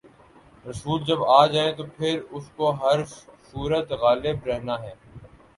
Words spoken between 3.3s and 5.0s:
صورت غالب رہنا ہے۔